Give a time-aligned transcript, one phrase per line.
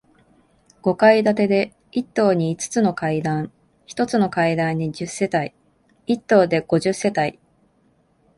[0.81, 3.51] 五階建てで、一棟に五つの階段、
[3.85, 5.53] 一つの階段に十世帯、
[6.07, 7.37] 一棟で五十世帯。